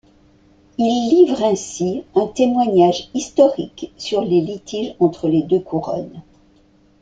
Il 0.79 1.09
livre 1.11 1.43
ainsi 1.43 2.03
un 2.15 2.25
témoignage 2.25 3.09
historique 3.13 3.93
sur 3.97 4.23
les 4.23 4.41
litiges 4.41 4.95
entre 4.99 5.27
les 5.29 5.43
deux 5.43 5.59
couronnes. 5.59 6.23